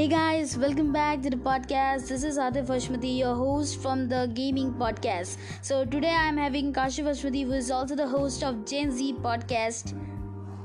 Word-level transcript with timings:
Hey 0.00 0.08
guys, 0.08 0.56
welcome 0.56 0.94
back 0.94 1.20
to 1.24 1.28
the 1.28 1.36
podcast. 1.36 2.08
This 2.08 2.22
is 2.24 2.38
Atif 2.38 2.68
Ashmati, 2.74 3.18
your 3.18 3.34
host 3.34 3.82
from 3.82 4.08
the 4.08 4.20
GaMeme 4.36 4.78
Podcast. 4.78 5.36
So 5.60 5.84
today 5.84 6.14
I'm 6.20 6.38
having 6.38 6.72
Kashif 6.72 7.10
Ashmati, 7.10 7.44
who 7.44 7.52
is 7.52 7.70
also 7.70 7.94
the 7.94 8.06
host 8.06 8.42
of 8.42 8.64
Gen 8.64 8.90
Z 8.92 9.16
Podcast. 9.26 9.92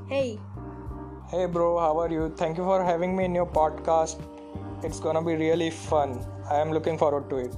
Hey. 0.08 0.38
Hey 1.28 1.44
bro, 1.44 1.78
how 1.78 1.98
are 1.98 2.08
you? 2.10 2.32
Thank 2.38 2.56
you 2.56 2.64
for 2.64 2.82
having 2.82 3.14
me 3.14 3.26
in 3.26 3.34
your 3.34 3.44
podcast. 3.44 4.24
It's 4.82 5.00
gonna 5.00 5.22
be 5.22 5.34
really 5.34 5.68
fun. 5.68 6.18
I 6.48 6.56
am 6.62 6.72
looking 6.72 6.96
forward 6.96 7.28
to 7.28 7.36
it. 7.36 7.54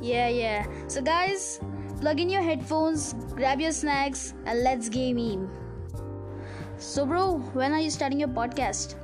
Yeah, 0.00 0.28
yeah. 0.28 0.64
So 0.86 1.02
guys, 1.02 1.60
plug 2.00 2.20
in 2.20 2.30
your 2.30 2.42
headphones, 2.52 3.14
grab 3.34 3.60
your 3.60 3.72
snacks, 3.72 4.34
and 4.46 4.62
let's 4.62 4.88
game 4.88 5.18
in. 5.18 5.50
So 6.78 7.04
bro, 7.04 7.38
when 7.62 7.72
are 7.72 7.80
you 7.80 7.90
starting 7.90 8.20
your 8.20 8.34
podcast? 8.42 8.94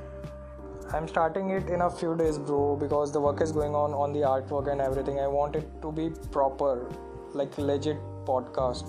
I'm 0.93 1.07
starting 1.07 1.49
it 1.49 1.69
in 1.69 1.81
a 1.81 1.89
few 1.89 2.15
days, 2.15 2.37
bro, 2.37 2.77
because 2.77 3.11
the 3.11 3.19
work 3.19 3.41
is 3.41 3.51
going 3.51 3.75
on 3.75 3.93
on 3.93 4.13
the 4.13 4.19
artwork 4.19 4.71
and 4.71 4.79
everything. 4.79 5.19
I 5.19 5.27
want 5.27 5.55
it 5.57 5.67
to 5.81 5.91
be 5.91 6.11
proper, 6.31 6.89
like 7.33 7.57
legit 7.57 7.97
podcast. 8.25 8.85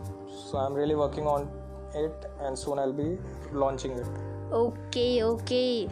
So 0.50 0.58
I'm 0.58 0.74
really 0.74 0.94
working 0.94 1.26
on 1.26 1.50
it, 1.94 2.26
and 2.40 2.56
soon 2.56 2.78
I'll 2.78 2.92
be 2.92 3.18
launching 3.52 3.92
it. 3.92 4.06
Okay, 4.52 5.24
okay. 5.24 5.88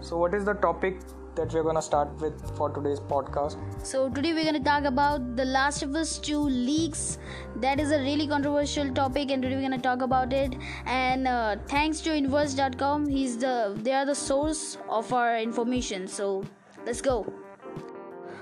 So 0.00 0.18
what 0.18 0.34
is 0.34 0.44
the 0.44 0.54
topic 0.54 0.98
that 1.36 1.52
we're 1.52 1.62
gonna 1.62 1.82
start 1.82 2.08
with 2.20 2.56
for 2.56 2.70
today's 2.70 3.00
podcast. 3.00 3.56
So 3.86 4.08
today 4.08 4.32
we're 4.32 4.44
gonna 4.44 4.64
talk 4.68 4.84
about 4.84 5.36
The 5.36 5.44
Last 5.44 5.82
of 5.82 5.94
Us 5.94 6.18
2 6.18 6.38
leaks. 6.40 7.18
That 7.56 7.78
is 7.78 7.92
a 7.92 7.98
really 7.98 8.26
controversial 8.26 8.92
topic, 8.92 9.30
and 9.30 9.42
today 9.42 9.56
we're 9.56 9.68
gonna 9.68 9.78
talk 9.78 10.02
about 10.02 10.32
it. 10.32 10.56
And 10.86 11.28
uh, 11.28 11.56
thanks 11.68 12.00
to 12.00 12.14
Inverse.com, 12.14 13.06
he's 13.06 13.38
the 13.38 13.78
they 13.82 13.92
are 13.92 14.06
the 14.06 14.14
source 14.14 14.78
of 14.88 15.12
our 15.12 15.38
information. 15.38 16.08
So 16.08 16.44
let's 16.86 17.00
go. 17.00 17.18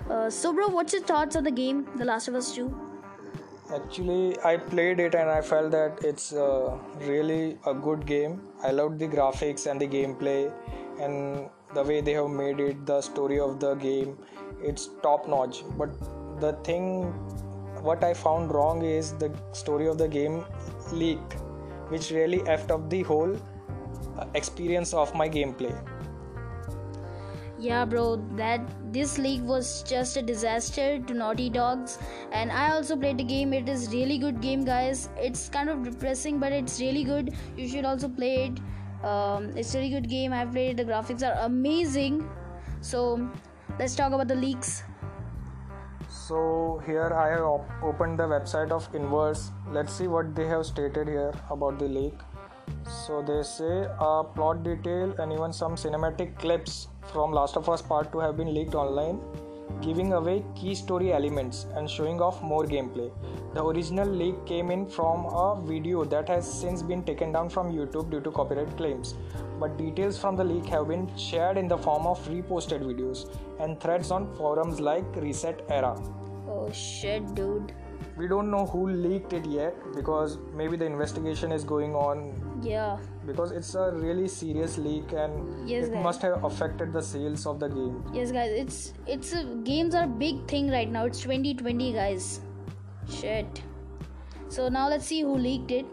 Uh, 0.08 0.30
so 0.30 0.52
bro, 0.52 0.68
what's 0.68 0.92
your 0.92 1.02
thoughts 1.02 1.36
on 1.36 1.44
the 1.44 1.50
game 1.50 1.86
The 1.96 2.04
Last 2.04 2.28
of 2.28 2.34
Us 2.34 2.54
2? 2.54 2.72
Actually, 3.74 4.38
I 4.44 4.56
played 4.58 5.00
it 5.00 5.14
and 5.14 5.30
I 5.30 5.40
felt 5.40 5.70
that 5.70 6.04
it's 6.04 6.32
uh, 6.32 6.78
really 6.98 7.58
a 7.66 7.72
good 7.72 8.04
game. 8.06 8.42
I 8.62 8.70
loved 8.70 8.98
the 8.98 9.08
graphics 9.08 9.66
and 9.70 9.80
the 9.80 9.88
gameplay 9.88 10.52
and 11.00 11.48
the 11.74 11.82
way 11.82 12.00
they 12.00 12.12
have 12.12 12.30
made 12.30 12.60
it 12.60 12.84
the 12.86 13.00
story 13.00 13.38
of 13.38 13.58
the 13.60 13.74
game 13.86 14.16
it's 14.62 14.90
top 15.02 15.28
notch 15.28 15.64
but 15.76 15.90
the 16.40 16.52
thing 16.68 17.02
what 17.88 18.04
i 18.04 18.12
found 18.14 18.52
wrong 18.54 18.82
is 18.82 19.12
the 19.24 19.30
story 19.52 19.86
of 19.86 19.98
the 19.98 20.08
game 20.08 20.44
leak 20.92 21.34
which 21.88 22.10
really 22.10 22.38
effed 22.54 22.70
up 22.70 22.88
the 22.90 23.02
whole 23.02 23.36
uh, 24.18 24.26
experience 24.34 24.94
of 24.94 25.14
my 25.14 25.28
gameplay. 25.28 25.74
Yeah 27.58 27.84
bro 27.84 28.16
that 28.36 28.60
this 28.92 29.16
leak 29.18 29.42
was 29.42 29.82
just 29.82 30.16
a 30.16 30.22
disaster 30.22 30.98
to 30.98 31.14
naughty 31.14 31.48
dogs 31.48 31.98
and 32.32 32.52
i 32.52 32.70
also 32.72 32.96
played 32.96 33.18
the 33.18 33.24
game. 33.24 33.52
It 33.52 33.68
is 33.68 33.88
really 33.92 34.18
good 34.18 34.40
game 34.40 34.64
guys. 34.64 35.08
It's 35.16 35.48
kind 35.48 35.68
of 35.70 35.82
depressing 35.82 36.38
but 36.38 36.52
it's 36.52 36.80
really 36.80 37.04
good. 37.04 37.34
You 37.56 37.68
should 37.68 37.84
also 37.84 38.08
play 38.08 38.34
it 38.46 38.60
um, 39.04 39.50
it's 39.56 39.74
a 39.74 39.78
really 39.78 39.90
good 39.90 40.08
game. 40.08 40.32
I've 40.32 40.52
played. 40.52 40.76
The 40.76 40.84
graphics 40.84 41.22
are 41.22 41.36
amazing. 41.44 42.28
So 42.80 43.28
let's 43.78 43.94
talk 43.94 44.12
about 44.12 44.28
the 44.28 44.34
leaks. 44.34 44.82
So 46.08 46.82
here 46.86 47.12
i 47.12 47.28
have 47.30 47.40
op- 47.40 47.82
opened 47.82 48.18
the 48.18 48.24
website 48.24 48.70
of 48.70 48.88
inverse. 48.94 49.50
Let's 49.72 49.92
see 49.92 50.06
what 50.06 50.34
they 50.34 50.46
have 50.46 50.64
stated 50.66 51.08
here 51.08 51.32
about 51.50 51.78
the 51.78 51.88
leak. 51.88 52.14
So 53.06 53.22
they 53.22 53.42
say 53.42 53.86
a 53.98 54.24
plot 54.24 54.62
detail 54.62 55.14
and 55.18 55.32
even 55.32 55.52
some 55.52 55.74
cinematic 55.76 56.38
clips 56.38 56.88
from 57.12 57.32
last 57.32 57.56
of 57.56 57.68
us 57.68 57.82
part 57.82 58.12
2 58.12 58.20
have 58.20 58.36
been 58.36 58.54
leaked 58.54 58.74
online 58.74 59.20
giving 59.80 60.12
away 60.12 60.44
key 60.54 60.74
story 60.74 61.12
elements 61.12 61.66
and 61.74 61.88
showing 61.88 62.20
off 62.20 62.42
more 62.42 62.64
gameplay. 62.64 63.10
The 63.54 63.64
original 63.64 64.08
leak 64.08 64.44
came 64.46 64.70
in 64.70 64.86
from 64.86 65.26
a 65.26 65.60
video 65.62 66.04
that 66.04 66.28
has 66.28 66.50
since 66.50 66.82
been 66.82 67.04
taken 67.04 67.32
down 67.32 67.48
from 67.48 67.72
YouTube 67.72 68.10
due 68.10 68.20
to 68.20 68.30
copyright 68.30 68.76
claims, 68.76 69.14
but 69.60 69.76
details 69.76 70.18
from 70.18 70.36
the 70.36 70.44
leak 70.44 70.66
have 70.66 70.88
been 70.88 71.14
shared 71.16 71.56
in 71.58 71.68
the 71.68 71.78
form 71.78 72.06
of 72.06 72.26
reposted 72.28 72.82
videos 72.82 73.28
and 73.60 73.80
threads 73.80 74.10
on 74.10 74.34
forums 74.34 74.80
like 74.80 75.04
ResetEra. 75.14 75.94
Oh 76.48 76.70
shit, 76.72 77.34
dude 77.34 77.72
we 78.16 78.28
don't 78.28 78.50
know 78.50 78.66
who 78.66 78.88
leaked 78.88 79.32
it 79.32 79.44
yet 79.46 79.74
because 79.94 80.38
maybe 80.54 80.76
the 80.76 80.84
investigation 80.84 81.50
is 81.50 81.64
going 81.64 81.94
on 81.94 82.32
yeah. 82.64 82.98
Because 83.26 83.52
it's 83.52 83.74
a 83.74 83.92
really 83.92 84.28
serious 84.28 84.78
leak 84.78 85.12
and 85.12 85.68
yes, 85.68 85.86
it 85.86 85.94
guys. 85.94 86.04
must 86.04 86.22
have 86.22 86.44
affected 86.44 86.92
the 86.92 87.02
sales 87.02 87.46
of 87.46 87.60
the 87.60 87.68
game. 87.68 88.02
Yes 88.12 88.32
guys. 88.32 88.50
It's 88.52 88.92
it's 89.06 89.32
a, 89.32 89.44
games 89.70 89.94
are 89.94 90.04
a 90.04 90.14
big 90.24 90.46
thing 90.48 90.70
right 90.70 90.90
now. 90.90 91.04
It's 91.04 91.20
2020 91.20 91.92
guys. 91.92 92.40
Shit. 93.08 93.62
So 94.48 94.68
now 94.68 94.88
let's 94.88 95.06
see 95.06 95.22
who 95.22 95.36
leaked 95.36 95.70
it. 95.70 95.86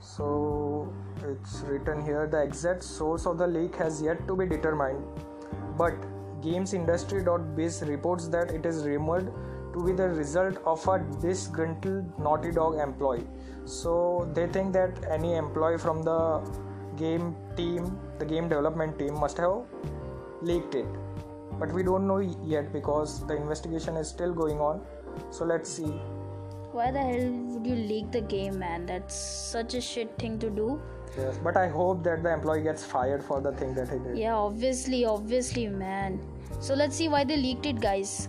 So 0.00 0.92
it's 1.28 1.60
written 1.66 2.02
here 2.04 2.26
the 2.26 2.42
exact 2.42 2.82
source 2.82 3.26
of 3.26 3.38
the 3.38 3.46
leak 3.46 3.76
has 3.76 4.00
yet 4.02 4.26
to 4.26 4.36
be 4.36 4.46
determined 4.46 5.04
but 5.76 5.94
gamesindustry.biz 6.42 7.82
reports 7.82 8.28
that 8.28 8.50
it 8.50 8.66
is 8.66 8.84
rumored 8.84 9.32
to 9.72 9.84
be 9.84 9.92
the 9.92 10.08
result 10.08 10.58
of 10.64 10.86
a 10.88 10.98
disgruntled 11.20 12.18
Naughty 12.18 12.50
Dog 12.50 12.78
employee. 12.78 13.26
So 13.64 14.28
they 14.34 14.46
think 14.46 14.72
that 14.72 15.04
any 15.08 15.34
employee 15.34 15.78
from 15.78 16.02
the 16.02 16.40
game 16.96 17.36
team, 17.56 17.98
the 18.18 18.24
game 18.24 18.48
development 18.48 18.98
team, 18.98 19.14
must 19.14 19.36
have 19.36 19.62
leaked 20.42 20.74
it. 20.74 20.86
But 21.58 21.72
we 21.72 21.82
don't 21.82 22.06
know 22.08 22.18
yet 22.18 22.72
because 22.72 23.26
the 23.26 23.36
investigation 23.36 23.96
is 23.96 24.08
still 24.08 24.32
going 24.32 24.58
on. 24.58 24.80
So 25.30 25.44
let's 25.44 25.70
see. 25.70 25.92
Why 26.72 26.90
the 26.90 27.00
hell 27.00 27.30
would 27.30 27.66
you 27.66 27.74
leak 27.74 28.10
the 28.12 28.20
game, 28.20 28.58
man? 28.58 28.86
That's 28.86 29.14
such 29.14 29.74
a 29.74 29.80
shit 29.80 30.16
thing 30.18 30.38
to 30.38 30.50
do. 30.50 30.80
But 31.42 31.56
I 31.56 31.68
hope 31.68 32.02
that 32.04 32.22
the 32.22 32.32
employee 32.32 32.62
gets 32.62 32.84
fired 32.84 33.22
for 33.22 33.40
the 33.40 33.52
thing 33.52 33.74
that 33.74 33.88
he 33.88 33.98
did. 33.98 34.18
Yeah, 34.18 34.34
obviously, 34.34 35.04
obviously, 35.04 35.68
man. 35.68 36.20
So 36.60 36.74
let's 36.74 36.96
see 36.96 37.08
why 37.08 37.24
they 37.24 37.36
leaked 37.36 37.66
it, 37.66 37.80
guys 37.80 38.28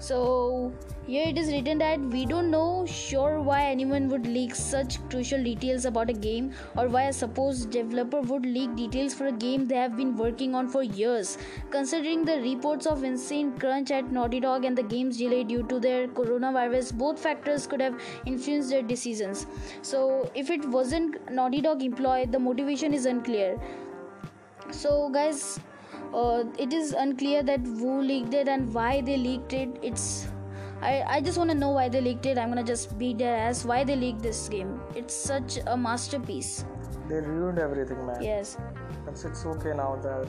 so 0.00 0.72
here 1.06 1.26
it 1.26 1.38
is 1.38 1.48
written 1.50 1.78
that 1.78 1.98
we 1.98 2.24
don't 2.26 2.50
know 2.50 2.84
sure 2.86 3.40
why 3.40 3.62
anyone 3.64 4.08
would 4.08 4.26
leak 4.26 4.54
such 4.54 4.96
crucial 5.08 5.42
details 5.42 5.84
about 5.84 6.10
a 6.10 6.12
game 6.12 6.52
or 6.76 6.88
why 6.88 7.04
a 7.04 7.12
supposed 7.12 7.70
developer 7.70 8.20
would 8.20 8.44
leak 8.44 8.74
details 8.76 9.14
for 9.14 9.26
a 9.26 9.32
game 9.32 9.66
they 9.66 9.74
have 9.76 9.96
been 9.96 10.16
working 10.16 10.54
on 10.54 10.68
for 10.68 10.82
years. 10.82 11.38
Considering 11.70 12.24
the 12.24 12.40
reports 12.42 12.86
of 12.86 13.02
insane 13.02 13.58
crunch 13.58 13.90
at 13.90 14.12
naughty 14.12 14.40
dog 14.40 14.64
and 14.64 14.76
the 14.76 14.82
game's 14.82 15.16
delay 15.16 15.42
due 15.42 15.62
to 15.64 15.80
their 15.80 16.06
coronavirus 16.06 16.92
both 16.96 17.18
factors 17.18 17.66
could 17.66 17.80
have 17.80 18.00
influenced 18.26 18.70
their 18.70 18.82
decisions. 18.82 19.46
So 19.82 20.30
if 20.34 20.50
it 20.50 20.64
wasn't 20.68 21.30
naughty 21.30 21.60
dog 21.60 21.82
employee 21.82 22.26
the 22.26 22.38
motivation 22.38 22.92
is 22.92 23.06
unclear. 23.06 23.58
So 24.70 25.08
guys 25.08 25.58
uh, 26.12 26.44
it 26.58 26.72
is 26.72 26.92
unclear 26.92 27.42
that 27.42 27.60
who 27.60 28.00
leaked 28.02 28.34
it 28.34 28.48
and 28.48 28.72
why 28.74 29.00
they 29.00 29.16
leaked 29.16 29.52
it. 29.52 29.78
It's 29.82 30.26
I, 30.82 31.04
I 31.16 31.20
just 31.20 31.36
want 31.36 31.50
to 31.50 31.56
know 31.56 31.70
why 31.70 31.88
they 31.88 32.00
leaked 32.00 32.26
it. 32.26 32.38
I'm 32.38 32.48
gonna 32.48 32.64
just 32.64 32.98
beat 32.98 33.18
their 33.18 33.36
ass. 33.36 33.64
Why 33.64 33.84
they 33.84 33.96
leaked 33.96 34.22
this 34.22 34.48
game? 34.48 34.80
It's 34.94 35.14
such 35.14 35.58
a 35.66 35.76
masterpiece. 35.76 36.64
They 37.08 37.20
ruined 37.20 37.58
everything 37.58 38.06
man. 38.06 38.22
Yes. 38.22 38.56
It's, 39.06 39.24
it's 39.24 39.44
okay 39.44 39.74
now 39.74 39.96
that 40.02 40.28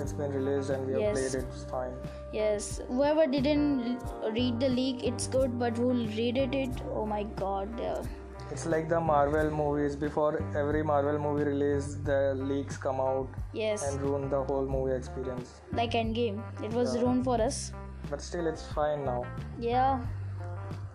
it's 0.00 0.12
been 0.12 0.32
released 0.32 0.70
and 0.70 0.86
we 0.86 0.94
have 0.94 1.02
yes. 1.02 1.12
played 1.14 1.42
it 1.42 1.46
it's 1.48 1.64
fine. 1.64 1.92
Yes. 2.32 2.80
Whoever 2.88 3.26
didn't 3.26 4.02
read 4.32 4.58
the 4.58 4.68
leak 4.68 5.04
it's 5.04 5.28
good 5.28 5.58
but 5.58 5.76
who 5.76 5.92
read 5.92 6.38
it, 6.38 6.54
it 6.54 6.70
oh 6.92 7.06
my 7.06 7.22
god 7.22 7.80
uh, 7.80 8.02
it's 8.50 8.66
like 8.66 8.88
the 8.88 9.00
marvel 9.00 9.50
movies. 9.50 9.96
Before 9.96 10.42
every 10.56 10.82
marvel 10.82 11.18
movie 11.18 11.44
release 11.44 11.98
the 12.02 12.34
leaks 12.36 12.76
come 12.76 13.00
out 13.00 13.28
yes. 13.52 13.86
and 13.86 14.00
ruin 14.02 14.28
the 14.28 14.42
whole 14.42 14.66
movie 14.66 14.94
experience. 14.94 15.60
Like 15.72 15.92
endgame. 15.92 16.42
It 16.62 16.72
was 16.72 16.94
yeah. 16.94 17.02
ruined 17.02 17.24
for 17.24 17.40
us 17.40 17.72
but 18.10 18.20
still 18.20 18.46
it's 18.46 18.66
fine 18.72 19.04
now. 19.04 19.24
Yeah. 19.58 20.00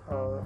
Uh, 0.10 0.42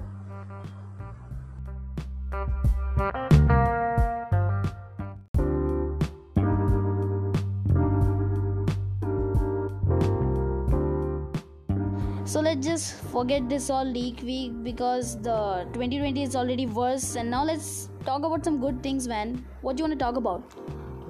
so 12.24 12.40
let's 12.40 12.66
just 12.66 12.94
forget 13.12 13.48
this 13.48 13.70
all 13.70 13.84
leak 13.84 14.20
week 14.22 14.52
because 14.62 15.20
the 15.22 15.66
2020 15.72 16.22
is 16.22 16.36
already 16.36 16.66
worse. 16.66 17.16
And 17.16 17.30
now 17.30 17.44
let's 17.44 17.90
talk 18.04 18.24
about 18.24 18.44
some 18.44 18.60
good 18.60 18.82
things 18.82 19.06
man. 19.06 19.44
What 19.60 19.76
do 19.76 19.82
you 19.82 19.88
want 19.88 19.98
to 19.98 20.04
talk 20.04 20.16
about 20.16 20.42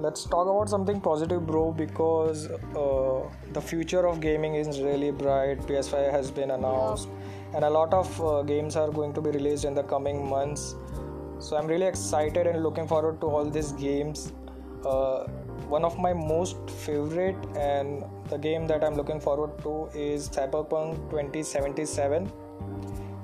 let's 0.05 0.23
talk 0.33 0.47
about 0.53 0.69
something 0.69 1.01
positive 1.01 1.45
bro 1.47 1.71
because 1.71 2.47
uh, 2.83 3.21
the 3.53 3.61
future 3.61 4.05
of 4.07 4.21
gaming 4.21 4.55
is 4.55 4.81
really 4.81 5.11
bright 5.11 5.59
ps5 5.67 6.11
has 6.11 6.31
been 6.39 6.51
announced 6.51 7.07
yeah. 7.07 7.55
and 7.55 7.65
a 7.65 7.69
lot 7.69 7.93
of 7.93 8.09
uh, 8.21 8.41
games 8.43 8.75
are 8.75 8.91
going 8.91 9.13
to 9.13 9.21
be 9.21 9.31
released 9.31 9.65
in 9.65 9.73
the 9.73 9.83
coming 9.83 10.27
months 10.29 10.75
so 11.39 11.57
i'm 11.57 11.67
really 11.67 11.89
excited 11.93 12.47
and 12.47 12.63
looking 12.63 12.87
forward 12.87 13.19
to 13.19 13.27
all 13.27 13.49
these 13.59 13.71
games 13.73 14.31
uh, 14.85 15.25
one 15.67 15.83
of 15.83 15.97
my 15.97 16.13
most 16.13 16.69
favorite 16.69 17.37
and 17.57 18.03
the 18.29 18.37
game 18.37 18.67
that 18.67 18.83
I'm 18.83 18.95
looking 18.95 19.19
forward 19.19 19.57
to 19.63 19.89
is 19.97 20.29
Cyberpunk 20.29 21.09
2077. 21.09 22.31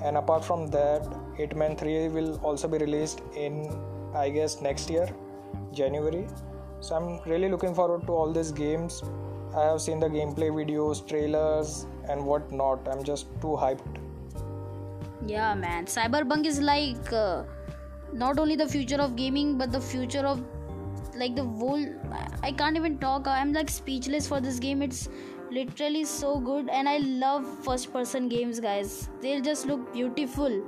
And 0.03 0.17
apart 0.17 0.43
from 0.43 0.67
that, 0.67 1.03
Hitman 1.37 1.77
3 1.77 2.07
will 2.07 2.37
also 2.37 2.67
be 2.67 2.79
released 2.79 3.21
in 3.35 3.69
I 4.15 4.29
guess 4.29 4.59
next 4.61 4.89
year, 4.89 5.07
January. 5.71 6.27
So 6.81 6.95
I'm 6.95 7.29
really 7.29 7.49
looking 7.49 7.73
forward 7.73 8.05
to 8.07 8.11
all 8.11 8.33
these 8.33 8.51
games. 8.51 9.03
I 9.55 9.63
have 9.65 9.81
seen 9.81 9.99
the 9.99 10.07
gameplay 10.07 10.49
videos, 10.49 11.07
trailers, 11.07 11.85
and 12.09 12.25
whatnot. 12.25 12.87
I'm 12.87 13.03
just 13.03 13.27
too 13.41 13.57
hyped. 13.63 13.97
Yeah, 15.27 15.53
man. 15.53 15.85
Cyberpunk 15.85 16.45
is 16.45 16.59
like 16.59 17.13
uh, 17.13 17.43
not 18.11 18.39
only 18.39 18.55
the 18.55 18.67
future 18.67 18.99
of 18.99 19.15
gaming, 19.15 19.57
but 19.57 19.71
the 19.71 19.79
future 19.79 20.25
of 20.25 20.43
like 21.15 21.35
the 21.35 21.43
whole. 21.43 21.85
I 22.41 22.51
can't 22.51 22.75
even 22.75 22.97
talk. 22.97 23.27
I'm 23.27 23.53
like 23.53 23.69
speechless 23.69 24.27
for 24.27 24.41
this 24.41 24.57
game. 24.57 24.81
It's 24.81 25.09
literally 25.51 26.05
so 26.05 26.39
good, 26.39 26.69
and 26.69 26.89
I 26.89 26.97
love 26.97 27.45
first-person 27.63 28.29
games, 28.29 28.59
guys. 28.59 29.09
They 29.21 29.39
just 29.41 29.65
look 29.67 29.93
beautiful. 29.93 30.63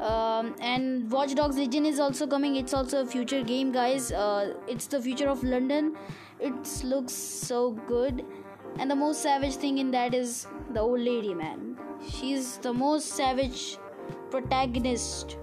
Um, 0.00 0.54
and 0.60 1.10
Watch 1.10 1.34
Dogs 1.34 1.56
Legion 1.56 1.86
is 1.86 2.00
also 2.00 2.26
coming. 2.26 2.56
It's 2.56 2.74
also 2.74 3.02
a 3.02 3.06
future 3.06 3.42
game, 3.42 3.72
guys. 3.72 4.10
Uh, 4.10 4.54
it's 4.66 4.86
the 4.86 5.00
future 5.00 5.28
of 5.28 5.42
London. 5.44 5.96
It 6.40 6.84
looks 6.84 7.12
so 7.12 7.70
good, 7.86 8.24
and 8.78 8.90
the 8.90 8.96
most 8.96 9.22
savage 9.22 9.54
thing 9.56 9.78
in 9.78 9.90
that 9.92 10.12
is 10.12 10.46
the 10.72 10.80
old 10.80 11.00
lady, 11.00 11.34
man. 11.34 11.78
She's 12.08 12.58
the 12.58 12.72
most 12.72 13.10
savage 13.10 13.78
protagonist. 14.30 15.36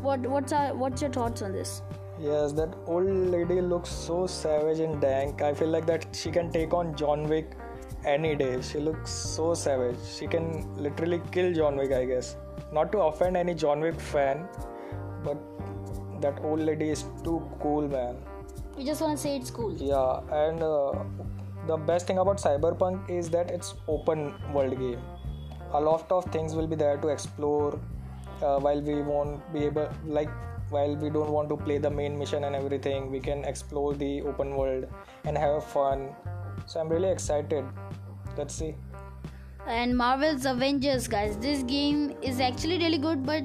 What 0.00 0.20
what's 0.20 0.52
our, 0.52 0.74
what's 0.74 1.02
your 1.02 1.10
thoughts 1.10 1.42
on 1.42 1.52
this? 1.52 1.82
Yes, 2.18 2.52
that 2.52 2.74
old 2.86 3.06
lady 3.06 3.60
looks 3.60 3.90
so 3.90 4.26
savage 4.26 4.78
and 4.78 5.00
dank. 5.00 5.42
I 5.42 5.52
feel 5.52 5.68
like 5.68 5.84
that 5.86 6.06
she 6.14 6.30
can 6.30 6.50
take 6.50 6.72
on 6.72 6.96
John 6.96 7.28
Wick 7.28 7.56
any 8.06 8.34
day. 8.36 8.62
She 8.62 8.78
looks 8.78 9.10
so 9.10 9.52
savage. 9.52 9.96
She 10.16 10.26
can 10.26 10.74
literally 10.76 11.20
kill 11.32 11.52
John 11.52 11.76
Wick, 11.76 11.92
I 11.92 12.04
guess. 12.04 12.36
Not 12.74 12.90
to 12.92 12.98
offend 13.02 13.36
any 13.36 13.54
John 13.54 13.80
Wick 13.80 14.00
fan, 14.00 14.48
but 15.22 15.38
that 16.20 16.40
old 16.42 16.60
lady 16.60 16.90
is 16.90 17.04
too 17.22 17.40
cool, 17.60 17.88
man. 17.88 18.16
We 18.76 18.84
just 18.84 19.00
want 19.00 19.16
to 19.16 19.22
say 19.22 19.36
it's 19.36 19.50
cool. 19.50 19.72
Yeah, 19.74 20.20
and 20.44 20.60
uh, 20.60 21.04
the 21.68 21.76
best 21.76 22.08
thing 22.08 22.18
about 22.18 22.38
Cyberpunk 22.38 23.08
is 23.08 23.30
that 23.30 23.50
it's 23.50 23.74
open 23.86 24.34
world 24.52 24.76
game. 24.78 24.98
A 25.72 25.80
lot 25.80 26.10
of 26.10 26.24
things 26.32 26.56
will 26.56 26.66
be 26.66 26.74
there 26.74 26.96
to 26.96 27.08
explore 27.08 27.78
uh, 28.42 28.58
while 28.58 28.80
we 28.80 29.02
won't 29.02 29.40
be 29.52 29.64
able 29.64 29.88
like 30.04 30.30
while 30.70 30.96
we 30.96 31.10
don't 31.10 31.30
want 31.30 31.48
to 31.48 31.56
play 31.56 31.78
the 31.78 31.90
main 31.90 32.18
mission 32.18 32.44
and 32.44 32.56
everything 32.56 33.10
we 33.10 33.20
can 33.20 33.44
explore 33.44 33.94
the 33.94 34.22
open 34.22 34.56
world 34.56 34.86
and 35.24 35.36
have 35.36 35.62
fun 35.64 36.08
so 36.66 36.80
i'm 36.80 36.88
really 36.88 37.10
excited 37.10 37.64
let's 38.36 38.54
see 38.54 38.74
and 39.66 39.96
marvel's 39.96 40.44
avengers 40.44 41.08
guys. 41.08 41.36
This 41.38 41.62
game 41.62 42.14
is 42.22 42.40
actually 42.40 42.78
really 42.78 42.98
good 42.98 43.24
but 43.24 43.44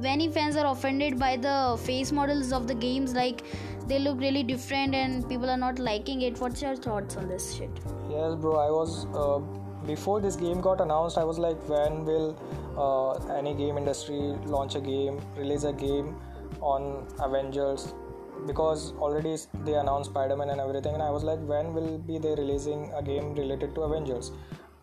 many 0.00 0.28
fans 0.30 0.56
are 0.56 0.66
offended 0.66 1.18
by 1.18 1.36
the 1.36 1.78
face 1.82 2.12
models 2.12 2.52
of 2.52 2.66
the 2.68 2.74
games. 2.74 3.14
Like 3.14 3.44
they 3.86 3.98
look 3.98 4.20
really 4.20 4.42
different 4.42 4.94
and 4.94 5.28
people 5.28 5.50
are 5.50 5.56
not 5.56 5.78
liking 5.78 6.22
it. 6.22 6.40
What's 6.40 6.62
your 6.62 6.76
thoughts 6.76 7.16
on 7.16 7.28
this 7.28 7.54
shit? 7.54 7.70
Yes 8.08 8.34
bro. 8.36 8.56
I 8.56 8.70
was 8.70 9.06
uh, 9.14 9.40
before 9.86 10.20
this 10.20 10.36
game 10.36 10.60
got 10.60 10.80
announced 10.80 11.16
i 11.16 11.22
was 11.24 11.38
like 11.38 11.56
when 11.68 12.04
will 12.04 12.36
uh, 12.76 13.12
any 13.34 13.54
game 13.54 13.78
industry 13.78 14.34
launch 14.44 14.74
a 14.74 14.80
game 14.80 15.20
release 15.36 15.64
a 15.64 15.72
game 15.72 16.14
on 16.60 17.06
avengers? 17.20 17.94
Because 18.46 18.92
already 18.98 19.36
they 19.64 19.74
announced 19.74 20.10
spider-man 20.10 20.50
and 20.50 20.60
everything 20.60 20.94
and 20.94 21.02
i 21.02 21.10
was 21.10 21.24
like 21.24 21.40
when 21.40 21.72
will 21.74 21.98
be 21.98 22.18
they 22.18 22.34
releasing 22.34 22.92
a 22.94 23.02
game 23.02 23.34
related 23.34 23.74
to 23.74 23.82
avengers 23.82 24.32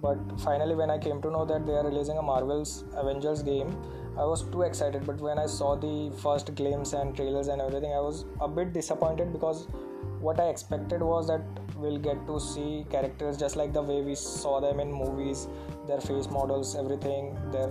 but 0.06 0.18
finally 0.46 0.76
when 0.82 0.92
i 0.96 0.98
came 1.06 1.22
to 1.26 1.32
know 1.36 1.46
that 1.52 1.66
they 1.66 1.76
are 1.80 1.86
releasing 1.90 2.18
a 2.24 2.26
marvel's 2.32 2.74
avengers 3.04 3.42
game 3.52 3.72
i 4.18 4.24
was 4.24 4.44
too 4.52 4.62
excited. 4.62 5.06
But 5.06 5.20
when 5.20 5.40
i 5.40 5.46
saw 5.46 5.76
the 5.76 6.12
first 6.24 6.54
glimpse 6.56 6.94
and 6.94 7.16
trailers 7.16 7.48
and 7.48 7.62
everything 7.62 7.94
i 7.94 8.00
was 8.00 8.26
a 8.42 8.48
bit 8.48 8.72
disappointed 8.74 9.34
because 9.34 9.68
what 10.28 10.40
i 10.40 10.46
expected 10.54 11.02
was 11.02 11.28
that 11.28 11.42
we'll 11.76 11.98
get 11.98 12.26
to 12.28 12.40
see 12.40 12.86
characters 12.90 13.38
just 13.38 13.58
like 13.62 13.74
the 13.74 13.82
way 13.82 14.02
we 14.02 14.16
saw 14.16 14.60
them 14.68 14.80
in 14.80 14.92
movies 14.92 15.48
their 15.90 16.00
face 16.00 16.30
models 16.38 16.76
everything 16.84 17.36
their 17.52 17.70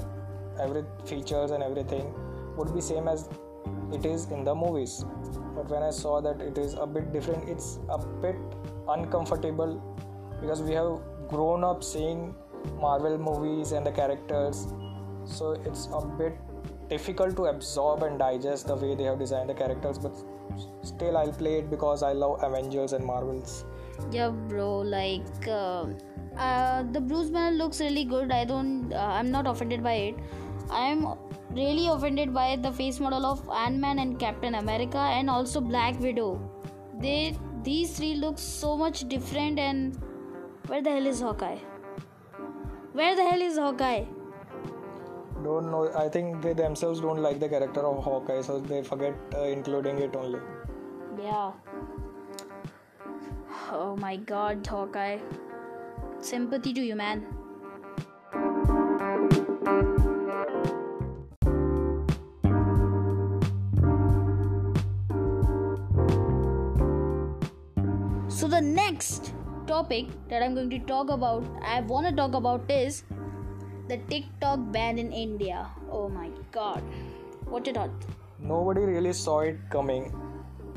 every 0.61 0.85
features 1.05 1.51
and 1.51 1.63
everything 1.63 2.13
would 2.57 2.75
be 2.75 2.81
same 2.81 3.09
as 3.09 3.29
it 3.93 4.05
is 4.05 4.27
in 4.31 4.45
the 4.45 4.55
movies. 4.55 5.05
But 5.57 5.69
when 5.71 5.83
i 5.83 5.91
saw 5.91 6.21
that 6.21 6.41
it 6.41 6.59
is 6.59 6.75
a 6.75 6.87
bit 6.87 7.13
different 7.13 7.49
it's 7.49 7.79
a 7.89 7.99
bit 8.25 8.37
uncomfortable 8.89 9.75
because 10.41 10.63
we 10.63 10.75
have 10.75 11.01
grown 11.35 11.65
up 11.65 11.83
seeing 11.83 12.35
marvel 12.81 13.17
movies 13.19 13.73
and 13.73 13.87
the 13.87 13.93
characters 14.01 14.67
so 15.25 15.53
it's 15.69 15.89
a 15.93 16.05
bit 16.21 16.37
difficult 16.89 17.37
to 17.37 17.47
absorb 17.47 18.03
and 18.03 18.19
digest 18.19 18.67
the 18.67 18.77
way 18.77 18.95
they 18.95 19.05
have 19.05 19.19
designed 19.19 19.49
the 19.49 19.55
characters 19.55 19.99
but 19.99 20.13
still 20.83 21.17
i'll 21.17 21.33
play 21.43 21.55
it 21.61 21.71
because 21.71 22.03
i 22.03 22.13
love 22.13 22.43
avengers 22.43 22.93
and 22.93 23.05
marvels. 23.05 23.65
Yeah 24.11 24.31
bro 24.31 24.81
like 24.81 25.49
uh, 25.49 25.87
uh, 26.37 26.83
the 26.93 27.01
bruce 27.01 27.31
banner 27.31 27.57
looks 27.57 27.81
really 27.81 28.05
good. 28.05 28.33
I 28.33 28.45
don't 28.45 28.93
uh, 28.93 28.97
i'm 29.19 29.31
not 29.31 29.47
offended 29.47 29.83
by 29.83 29.95
it. 30.09 30.17
I'm 30.71 31.07
really 31.51 31.87
offended 31.89 32.35
by 32.35 32.57
the 32.57 32.73
face 32.73 32.99
model 32.99 33.25
of 33.25 33.49
ant-man 33.49 34.01
and 34.01 34.19
captain 34.19 34.57
america 34.57 34.99
and 34.99 35.31
also 35.31 35.61
black 35.61 36.01
widow. 36.01 36.41
They 37.01 37.37
these 37.63 37.97
three 37.97 38.15
look 38.15 38.39
so 38.39 38.77
much 38.77 39.09
different 39.09 39.59
and 39.59 39.97
where 40.66 40.82
the 40.82 40.90
hell 40.90 41.06
is 41.06 41.20
hawkeye? 41.20 41.58
Where 42.93 43.16
the 43.16 43.25
hell 43.25 43.43
is 43.43 43.58
hawkeye? 43.58 44.05
Don't 45.43 45.70
know. 45.70 45.93
I 45.94 46.08
think 46.08 46.40
they 46.43 46.52
themselves 46.55 47.00
don't 47.00 47.19
like 47.19 47.38
the 47.40 47.49
character 47.49 47.81
of 47.81 48.02
hawkeye 48.02 48.40
so 48.40 48.61
they 48.61 48.82
forget 48.82 49.14
uh, 49.34 49.43
including 49.43 49.99
it 49.99 50.16
only. 50.16 50.40
Yeah. 51.22 51.52
Oh 53.70 53.96
my 53.96 54.16
god 54.16 54.66
hawkeye. 54.66 55.19
Sympathy 56.20 56.72
to 56.72 56.81
you 56.81 56.96
man. 56.96 57.26
So, 68.28 68.49
the 68.49 68.61
next 68.61 69.33
topic 69.66 70.06
that 70.28 70.42
I'm 70.42 70.54
going 70.54 70.71
to 70.71 70.78
talk 70.78 71.11
about, 71.11 71.44
I 71.62 71.80
want 71.80 72.06
to 72.09 72.14
talk 72.14 72.35
about 72.35 72.71
is 72.71 73.04
the 73.88 73.99
TikTok 74.09 74.61
ban 74.73 74.99
in 74.99 75.12
India. 75.12 75.66
Oh 75.90 76.09
my 76.09 76.30
god. 76.52 76.83
What 77.47 77.66
your 77.66 77.75
thought? 77.75 77.90
Nobody 78.38 78.83
really 78.83 79.12
saw 79.12 79.40
it 79.40 79.59
coming, 79.71 80.14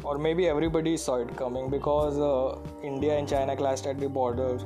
or 0.03 0.17
maybe 0.17 0.48
everybody 0.48 0.96
saw 0.98 1.15
it 1.17 1.36
coming 1.36 1.70
because 1.70 2.20
uh, 2.20 2.60
India 2.84 3.17
and 3.17 3.27
China 3.27 3.56
clashed 3.56 3.88
at 3.88 4.00
the 4.00 4.08
borders, 4.08 4.63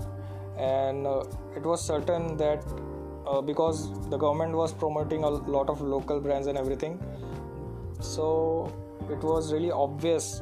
and 0.57 1.07
uh, 1.07 1.23
it 1.55 1.63
was 1.63 1.83
certain 1.83 2.37
that 2.37 2.63
uh, 3.25 3.41
because 3.41 3.89
the 4.09 4.17
government 4.17 4.53
was 4.53 4.73
promoting 4.73 5.23
a 5.23 5.29
lot 5.29 5.69
of 5.69 5.81
local 5.81 6.19
brands 6.19 6.47
and 6.47 6.57
everything, 6.57 6.99
so 7.99 8.71
it 9.09 9.23
was 9.23 9.51
really 9.53 9.71
obvious 9.71 10.41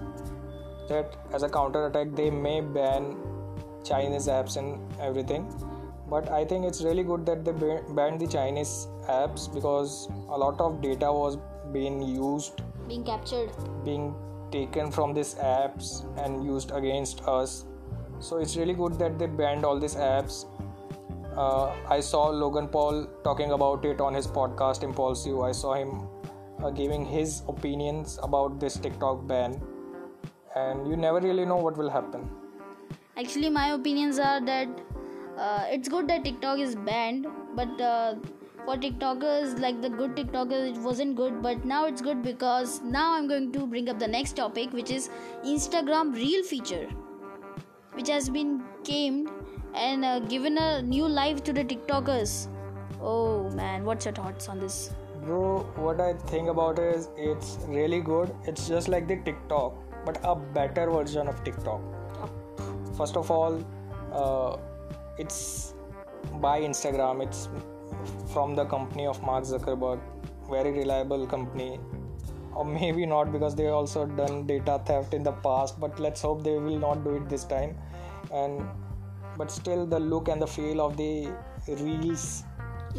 that 0.90 1.16
as 1.34 1.44
a 1.44 1.50
counter 1.50 1.86
attack 1.88 2.14
they 2.16 2.30
may 2.30 2.62
ban 2.62 3.16
Chinese 3.84 4.28
apps 4.28 4.58
and 4.58 4.80
everything. 5.00 5.48
But 6.10 6.30
I 6.30 6.44
think 6.44 6.66
it's 6.66 6.82
really 6.84 7.04
good 7.04 7.26
that 7.28 7.46
they 7.46 7.52
banned 7.94 8.20
the 8.20 8.28
Chinese 8.28 8.88
apps 9.08 9.54
because 9.54 10.08
a 10.30 10.38
lot 10.38 10.60
of 10.60 10.82
data 10.82 11.12
was 11.12 11.38
being 11.72 12.02
used, 12.02 12.62
being 12.88 13.04
captured, 13.04 13.52
being 13.86 14.16
taken 14.52 14.92
from 14.92 15.14
these 15.14 15.36
apps 15.36 16.06
and 16.26 16.44
used 16.44 16.72
against 16.72 17.22
us. 17.28 17.66
So 18.20 18.38
it's 18.38 18.58
really 18.58 18.74
good 18.74 18.98
that 19.00 19.20
they 19.20 19.28
banned 19.28 19.66
all 19.66 19.80
these 19.80 19.96
apps. 19.96 20.46
Uh, 21.38 21.72
I 21.88 22.00
saw 22.00 22.30
Logan 22.30 22.68
Paul 22.68 23.06
talking 23.24 23.52
about 23.52 23.86
it 23.86 24.02
on 24.02 24.14
his 24.14 24.28
podcast 24.28 24.84
Impulsive. 24.84 25.40
I 25.40 25.52
saw 25.52 25.76
him 25.76 26.08
uh, 26.64 26.72
giving 26.72 27.06
his 27.06 27.44
opinions 27.48 28.20
about 28.24 28.60
this 28.60 28.78
TikTok 28.78 29.28
ban 29.28 29.62
and 30.56 30.88
you 30.88 30.98
never 30.98 31.20
really 31.20 31.46
know 31.46 31.58
what 31.58 31.78
will 31.78 31.90
happen. 31.90 32.30
Actually, 33.20 33.50
my 33.50 33.72
opinions 33.72 34.18
are 34.18 34.40
that 34.40 34.70
uh, 35.38 35.66
it's 35.70 35.90
good 35.90 36.08
that 36.08 36.24
TikTok 36.24 36.60
is 36.60 36.76
banned, 36.76 37.28
but 37.54 37.82
uh, 37.82 38.16
for 38.64 38.78
TikTokers, 38.78 39.60
like 39.60 39.82
the 39.82 39.90
good 39.90 40.16
TikTokers, 40.16 40.78
it 40.78 40.78
wasn't 40.78 41.18
good, 41.18 41.42
but 41.42 41.66
now 41.66 41.86
it's 41.86 42.02
good 42.02 42.22
because 42.24 42.82
now 42.82 43.14
I'm 43.14 43.28
going 43.28 43.52
to 43.52 43.68
bring 43.68 43.90
up 43.90 44.00
the 44.00 44.08
next 44.08 44.38
topic, 44.38 44.72
which 44.72 44.90
is 44.90 45.10
Instagram 45.46 46.14
Reel 46.14 46.44
feature, 46.44 46.88
which 47.92 48.08
has 48.08 48.30
been 48.30 48.64
came 48.86 49.30
and 49.76 50.06
uh, 50.06 50.20
given 50.20 50.58
a 50.58 50.82
new 50.82 51.06
life 51.06 51.44
to 51.44 51.52
the 51.52 51.66
TikTokers. 51.66 52.48
Oh 53.02 53.50
man, 53.50 53.84
what's 53.84 54.06
your 54.06 54.14
thoughts 54.14 54.48
on 54.48 54.60
this? 54.62 54.92
Bro, 55.26 55.70
what 55.76 56.00
I 56.00 56.14
think 56.14 56.48
about 56.48 56.80
it 56.80 56.96
is 56.96 57.10
it's 57.18 57.58
really 57.68 58.00
good. 58.00 58.34
It's 58.46 58.70
just 58.70 58.88
like 58.88 59.10
the 59.10 59.18
TikTok 59.18 59.74
but 60.06 60.20
a 60.24 60.36
better 60.36 60.90
version 60.90 61.28
of 61.28 61.44
TikTok. 61.44 61.82
First 63.00 63.18
of 63.18 63.32
all 63.32 63.60
uh, 64.22 64.58
it's 65.18 65.74
by 66.42 66.60
instagram. 66.62 67.22
It's 67.26 67.48
from 68.34 68.56
the 68.56 68.66
company 68.66 69.06
of 69.08 69.22
mark 69.22 69.44
zuckerberg. 69.44 70.00
Very 70.50 70.72
reliable 70.72 71.26
company. 71.28 71.80
Or 72.56 72.66
maybe 72.66 73.06
not 73.06 73.32
because 73.32 73.56
they 73.56 73.68
also 73.68 74.06
done 74.06 74.46
data 74.48 74.82
theft 74.86 75.14
in 75.14 75.24
the 75.24 75.32
past 75.32 75.80
but 75.80 76.00
let's 76.00 76.22
hope 76.22 76.44
they 76.44 76.58
will 76.58 76.80
not 76.80 77.04
do 77.04 77.16
it 77.16 77.30
this 77.30 77.44
time. 77.44 77.78
And 78.32 78.66
but 79.38 79.52
still 79.52 79.86
the 79.86 80.00
look 80.00 80.28
and 80.28 80.42
the 80.42 80.48
feel 80.48 80.82
of 80.82 80.98
the 80.98 81.30
reels 81.68 82.44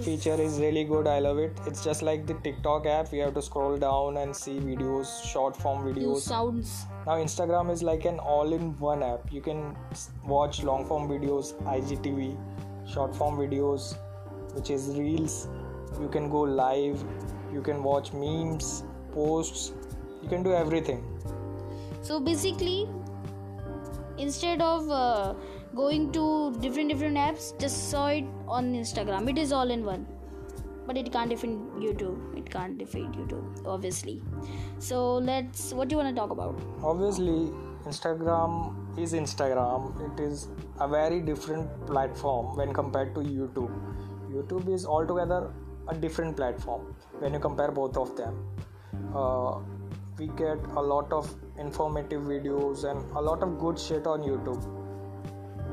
feature 0.04 0.40
is 0.40 0.59
really 0.59 0.85
good. 0.85 1.06
I 1.06 1.18
love 1.18 1.38
it. 1.38 1.59
It's 1.66 1.85
just 1.85 2.02
like 2.02 2.26
the 2.26 2.35
tiktok 2.35 2.87
app. 2.87 3.12
You 3.12 3.23
have 3.23 3.35
to 3.35 3.42
scroll 3.42 3.76
down 3.76 4.16
and 4.16 4.35
see 4.35 4.59
videos 4.59 5.25
short 5.25 5.56
form 5.56 5.82
videos. 5.85 6.20
sounds. 6.20 6.87
now 7.06 7.12
instagram 7.12 7.70
is 7.70 7.82
like 7.82 8.04
an 8.04 8.18
all-in-one 8.18 9.02
app. 9.02 9.32
You 9.32 9.40
can 9.40 9.76
watch 10.25 10.62
long 10.62 10.87
form 10.87 11.09
videos 11.09 11.54
igtv 11.75 12.37
short 12.92 13.14
form 13.14 13.37
videos 13.37 13.97
which 14.54 14.70
is 14.70 14.88
reels. 14.97 15.49
You 16.00 16.09
can 16.09 16.30
go 16.30 16.40
live. 16.40 17.04
You 17.52 17.61
can 17.61 17.82
watch 17.82 18.12
memes 18.12 18.85
posts. 19.12 19.73
You 20.23 20.28
can 20.28 20.42
do 20.42 20.52
everything. 20.52 21.04
So 22.02 22.20
basically, 22.20 22.88
instead 24.18 24.61
of 24.62 24.90
uh, 24.90 25.35
going 25.75 26.12
to 26.12 26.54
different 26.61 26.90
different 26.90 27.16
apps, 27.16 27.59
just 27.61 27.90
saw 27.90 28.06
it 28.09 28.25
on 28.50 28.75
Instagram. 28.75 29.28
It 29.30 29.38
is 29.38 29.52
all 29.52 29.71
in 29.71 29.85
one, 29.85 30.07
but 30.87 30.97
it 30.97 31.12
can't 31.12 31.30
defeat 31.30 31.59
YouTube. 31.87 32.37
It 32.37 32.50
can't 32.50 32.78
defeat 32.78 33.11
YouTube, 33.12 33.66
obviously. 33.66 34.21
So 34.78 35.16
let's. 35.16 35.73
What 35.73 35.88
do 35.88 35.95
you 35.95 36.02
want 36.02 36.14
to 36.14 36.21
talk 36.21 36.30
about? 36.30 36.61
obviously 36.83 37.52
instagram 37.87 38.75
is 38.99 39.12
instagram 39.14 39.85
it 40.07 40.21
is 40.21 40.49
a 40.80 40.88
very 40.88 41.21
different 41.21 41.87
platform 41.87 42.57
when 42.57 42.73
compared 42.73 43.14
to 43.14 43.21
youtube 43.21 43.73
youtube 44.33 44.69
is 44.75 44.85
altogether 44.85 45.50
a 45.88 45.95
different 45.95 46.37
platform 46.37 46.95
when 47.21 47.33
you 47.33 47.40
compare 47.40 47.71
both 47.71 47.97
of 47.97 48.16
them 48.16 48.35
uh, 49.14 49.59
we 50.19 50.26
get 50.37 50.59
a 50.76 50.83
lot 50.92 51.11
of 51.12 51.35
informative 51.59 52.23
videos 52.23 52.85
and 52.90 53.16
a 53.16 53.21
lot 53.21 53.42
of 53.42 53.59
good 53.59 53.78
shit 53.78 54.07
on 54.07 54.23
youtube 54.23 54.62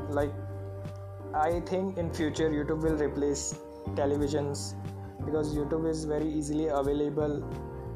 like 0.09 0.31
i 1.45 1.59
think 1.71 1.97
in 1.97 2.11
future 2.19 2.49
youtube 2.49 2.81
will 2.87 2.99
replace 3.05 3.43
televisions 4.01 4.73
because 5.25 5.55
youtube 5.55 5.89
is 5.89 6.05
very 6.05 6.29
easily 6.39 6.67
available 6.67 7.43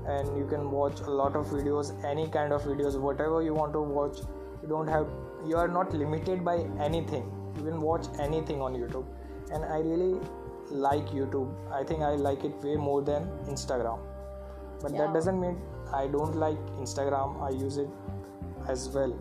and 0.07 0.37
you 0.37 0.45
can 0.45 0.71
watch 0.71 0.99
a 1.01 1.09
lot 1.09 1.35
of 1.35 1.45
videos 1.47 1.91
any 2.11 2.27
kind 2.27 2.53
of 2.53 2.63
videos 2.63 2.99
whatever 2.99 3.41
you 3.41 3.53
want 3.53 3.73
to 3.73 3.81
watch. 3.81 4.17
You 4.61 4.67
don't 4.67 4.87
have 4.87 5.07
you 5.45 5.57
are 5.57 5.67
not 5.67 5.93
limited 5.93 6.43
by 6.43 6.65
anything. 6.79 7.31
You 7.57 7.63
can 7.63 7.81
watch 7.81 8.07
anything 8.19 8.61
on 8.61 8.73
youtube. 8.73 9.05
And 9.51 9.65
i 9.65 9.79
really 9.79 10.19
like 10.69 11.07
youtube. 11.09 11.51
I 11.71 11.83
think 11.83 12.01
i 12.01 12.15
like 12.15 12.43
it 12.43 12.53
way 12.63 12.75
more 12.75 13.01
than 13.01 13.27
instagram. 13.47 13.99
But 14.81 14.91
Yeah. 14.93 15.01
that 15.01 15.13
doesn't 15.13 15.39
mean 15.39 15.61
i 15.93 16.07
don't 16.07 16.35
like 16.35 16.57
instagram. 16.79 17.41
I 17.41 17.49
use 17.49 17.77
it 17.77 17.89
as 18.67 18.89
well 18.89 19.13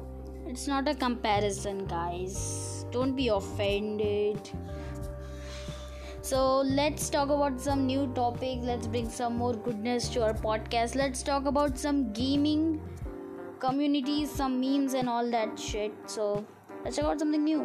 It's 0.50 0.66
not 0.66 0.88
a 0.88 0.94
comparison, 0.94 1.84
guys. 1.86 2.84
Don't 2.90 3.14
be 3.14 3.28
offended. 3.28 4.50
So 6.22 6.62
let's 6.62 7.08
talk 7.08 7.30
about 7.30 7.60
some 7.60 7.86
new 7.86 8.08
topics. 8.14 8.64
Let's 8.64 8.88
bring 8.88 9.08
some 9.08 9.36
more 9.36 9.54
goodness 9.54 10.08
to 10.10 10.24
our 10.24 10.34
podcast. 10.34 10.96
Let's 10.96 11.22
talk 11.22 11.46
about 11.46 11.78
some 11.78 12.12
gaming 12.12 12.80
communities, 13.60 14.30
some 14.30 14.60
memes, 14.60 14.94
and 14.94 15.08
all 15.08 15.30
that 15.30 15.58
shit. 15.58 15.92
So 16.06 16.44
let's 16.84 16.96
talk 16.96 17.04
about 17.04 17.20
something 17.20 17.44
new. 17.44 17.62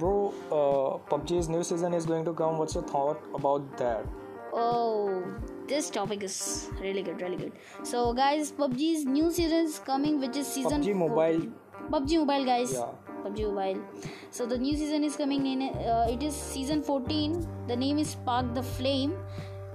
bro 0.00 0.10
uh, 0.56 0.98
pubg's 1.12 1.48
new 1.52 1.60
season 1.68 1.94
is 1.98 2.04
going 2.10 2.24
to 2.26 2.32
come 2.40 2.58
what's 2.58 2.76
your 2.76 2.82
thought 2.90 3.24
about 3.38 3.64
that 3.78 4.04
Oh, 4.52 5.22
this 5.68 5.88
topic 5.96 6.22
is 6.24 6.68
really 6.80 7.02
good, 7.08 7.20
really 7.22 7.36
good. 7.36 7.52
So, 7.84 8.12
guys, 8.12 8.50
PUBG's 8.50 9.04
new 9.04 9.30
season 9.30 9.66
is 9.66 9.78
coming, 9.78 10.18
which 10.20 10.36
is 10.36 10.48
season 10.54 10.82
PUBG 10.82 10.96
14. 10.98 10.98
Mobile. 11.02 11.44
PUBG 11.88 12.18
Mobile, 12.18 12.44
guys. 12.44 12.72
Yeah. 12.72 12.86
PUBG 13.24 13.54
Mobile. 13.54 13.82
So 14.30 14.46
the 14.46 14.58
new 14.58 14.76
season 14.76 15.04
is 15.04 15.16
coming 15.16 15.46
in. 15.46 15.62
Uh, 15.62 16.06
it 16.10 16.22
is 16.22 16.34
season 16.34 16.82
14. 16.82 17.46
The 17.68 17.76
name 17.76 17.98
is 17.98 18.10
Spark 18.10 18.54
the 18.54 18.62
Flame. 18.62 19.14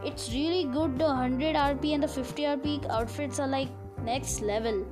It's 0.04 0.32
really 0.32 0.66
good. 0.66 0.98
The 1.00 1.06
100 1.06 1.56
RP 1.56 1.94
and 1.94 2.04
the 2.04 2.08
50 2.08 2.44
RP 2.44 2.90
outfits 2.90 3.40
are 3.40 3.48
like 3.48 3.70
next 4.04 4.42
level. 4.42 4.86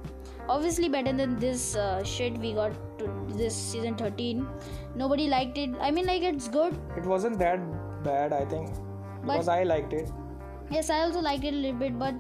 Obviously 0.50 0.90
better 0.90 1.14
than 1.14 1.40
this 1.40 1.76
uh, 1.76 2.04
shit 2.04 2.38
we 2.38 2.54
got 2.54 2.74
to 3.00 3.10
this 3.30 3.56
season 3.56 3.96
13. 3.96 4.48
Nobody 4.96 5.28
liked 5.28 5.58
it. 5.58 5.70
I 5.80 5.92
mean, 5.92 6.06
like 6.06 6.22
it's 6.24 6.48
good. 6.48 6.78
it 6.98 7.06
wasn't 7.06 7.40
that 7.40 7.60
bad 8.04 8.34
i 8.34 8.44
think 8.44 8.70
because 9.22 9.48
i 9.48 9.64
liked 9.64 9.94
it 9.94 10.10
Yes, 10.70 10.90
I 10.90 11.02
also 11.02 11.20
liked 11.20 11.44
it 11.44 11.54
a 11.54 11.58
little 11.58 11.78
bit, 11.78 12.00
but 12.00 12.16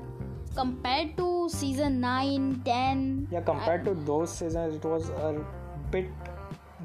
compared 0.55 1.15
to 1.17 1.49
season 1.49 1.99
9, 1.99 2.61
10, 2.65 3.27
yeah 3.31 3.41
compared 3.41 3.83
to 3.85 3.91
uh, 3.91 4.05
those 4.05 4.31
seasons 4.37 4.75
it 4.75 4.85
was 4.85 5.09
a 5.09 5.43
bit 5.91 6.07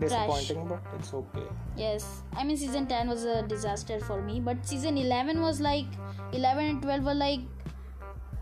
disappointing 0.01 0.67
but 0.69 0.81
it's 0.99 1.13
okay 1.13 1.47
Yes, 1.77 2.23
I 2.37 2.45
mean 2.45 2.57
season 2.57 2.87
10 2.87 3.09
was 3.09 3.25
a 3.25 3.43
disaster 3.43 4.01
for 4.01 4.21
me, 4.23 4.41
but 4.41 4.65
season 4.67 4.97
11 4.97 5.41
was 5.43 5.61
like 5.61 5.87
11 6.33 6.65
and 6.67 6.83
12 6.83 7.05
were 7.05 7.15
like 7.15 7.41